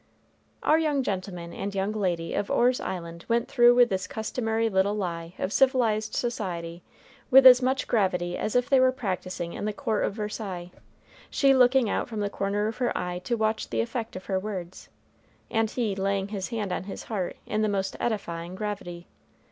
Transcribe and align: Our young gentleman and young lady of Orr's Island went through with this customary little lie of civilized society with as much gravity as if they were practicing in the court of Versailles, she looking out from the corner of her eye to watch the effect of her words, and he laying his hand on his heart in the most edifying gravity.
Our 0.63 0.79
young 0.79 1.03
gentleman 1.03 1.53
and 1.53 1.75
young 1.75 1.91
lady 1.91 2.33
of 2.33 2.49
Orr's 2.49 2.79
Island 2.79 3.23
went 3.27 3.47
through 3.47 3.75
with 3.75 3.89
this 3.89 4.07
customary 4.07 4.67
little 4.67 4.95
lie 4.95 5.35
of 5.37 5.53
civilized 5.53 6.15
society 6.15 6.81
with 7.29 7.45
as 7.45 7.61
much 7.61 7.87
gravity 7.87 8.35
as 8.35 8.55
if 8.55 8.67
they 8.67 8.79
were 8.79 8.91
practicing 8.91 9.53
in 9.53 9.65
the 9.65 9.73
court 9.73 10.03
of 10.03 10.13
Versailles, 10.15 10.71
she 11.29 11.53
looking 11.53 11.87
out 11.87 12.09
from 12.09 12.21
the 12.21 12.31
corner 12.31 12.65
of 12.65 12.77
her 12.77 12.91
eye 12.97 13.19
to 13.25 13.37
watch 13.37 13.69
the 13.69 13.81
effect 13.81 14.15
of 14.15 14.25
her 14.25 14.39
words, 14.39 14.89
and 15.51 15.69
he 15.69 15.93
laying 15.95 16.29
his 16.29 16.47
hand 16.47 16.71
on 16.73 16.85
his 16.85 17.03
heart 17.03 17.37
in 17.45 17.61
the 17.61 17.69
most 17.69 17.95
edifying 17.99 18.55
gravity. 18.55 19.07